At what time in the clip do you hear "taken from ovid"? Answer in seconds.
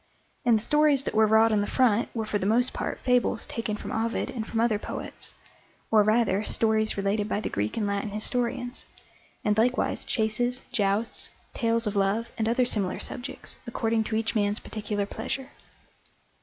3.45-4.31